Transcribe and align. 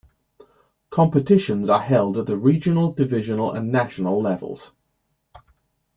Competitions 0.89 1.69
are 1.69 1.83
held 1.83 2.17
at 2.17 2.25
the 2.25 2.35
regional, 2.35 2.91
divisional, 2.91 3.51
and 3.51 3.71
national 3.71 4.19
levels. 4.19 4.71